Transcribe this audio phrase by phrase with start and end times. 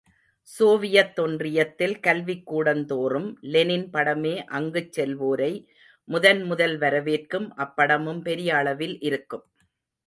[0.47, 5.51] Soviet ஒன்றியத்தில், கல்விக்கூடந்தோறும், Lenin படமே அங்குச் செல்வோரை,
[6.07, 9.45] முதன் முதல் வரவேற்கும், அப்படமும் பெரிய அளவில் இருக்கும்.